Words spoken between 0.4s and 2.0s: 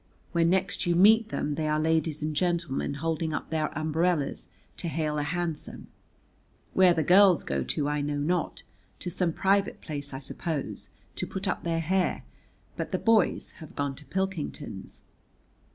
next you meet them they are